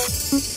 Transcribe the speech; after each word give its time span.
Mm-hmm. 0.00 0.49